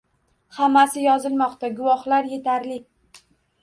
[0.59, 1.71] Hammasi yozilmoqda.
[1.79, 2.85] Guvohlar yetarli.